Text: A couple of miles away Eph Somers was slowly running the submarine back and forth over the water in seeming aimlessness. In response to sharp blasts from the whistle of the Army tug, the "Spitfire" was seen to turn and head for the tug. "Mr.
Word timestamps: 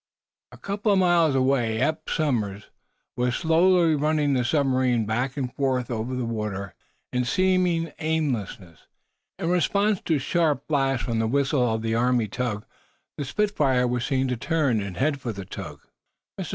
A 0.51 0.57
couple 0.57 0.91
of 0.93 0.97
miles 0.97 1.35
away 1.35 1.79
Eph 1.79 2.09
Somers 2.09 2.71
was 3.15 3.35
slowly 3.35 3.93
running 3.93 4.33
the 4.33 4.43
submarine 4.43 5.05
back 5.05 5.37
and 5.37 5.53
forth 5.53 5.91
over 5.91 6.15
the 6.15 6.25
water 6.25 6.73
in 7.13 7.23
seeming 7.23 7.91
aimlessness. 7.99 8.87
In 9.37 9.51
response 9.51 10.01
to 10.05 10.17
sharp 10.17 10.65
blasts 10.67 11.05
from 11.05 11.19
the 11.19 11.27
whistle 11.27 11.71
of 11.75 11.83
the 11.83 11.93
Army 11.93 12.27
tug, 12.27 12.65
the 13.15 13.25
"Spitfire" 13.25 13.85
was 13.85 14.03
seen 14.03 14.27
to 14.29 14.37
turn 14.37 14.81
and 14.81 14.97
head 14.97 15.21
for 15.21 15.33
the 15.33 15.45
tug. 15.45 15.81
"Mr. 16.39 16.49